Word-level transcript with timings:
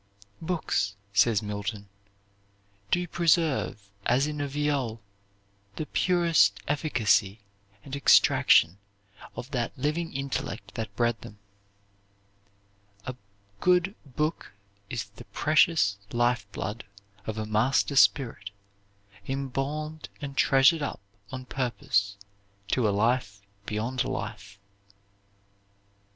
"Books," 0.41 0.95
says 1.13 1.43
Milton, 1.43 1.87
"do 2.89 3.07
preserve 3.07 3.91
as 4.03 4.25
in 4.25 4.41
a 4.41 4.47
violl, 4.47 4.99
the 5.75 5.85
purest 5.85 6.57
efficacie 6.67 7.41
and 7.83 7.95
extraction 7.95 8.79
of 9.35 9.51
that 9.51 9.77
living 9.77 10.11
intellect 10.11 10.73
that 10.73 10.95
bred 10.95 11.21
them. 11.21 11.37
A 13.05 13.13
good 13.59 13.93
Booke 14.03 14.53
is 14.89 15.03
the 15.05 15.25
pretious 15.25 15.97
life 16.11 16.51
blood 16.51 16.83
of 17.27 17.37
a 17.37 17.45
master 17.45 17.95
spirit, 17.95 18.49
imbalm'd 19.27 20.09
and 20.19 20.35
treasur'd 20.35 20.81
up 20.81 21.01
on 21.31 21.45
purpose 21.45 22.17
to 22.69 22.89
a 22.89 22.89
Life 22.89 23.45
beyond 23.67 24.03
Life." 24.03 24.57